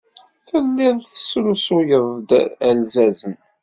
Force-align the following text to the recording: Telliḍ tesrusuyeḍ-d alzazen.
Telliḍ 0.47 0.97
tesrusuyeḍ-d 1.03 2.29
alzazen. 2.69 3.35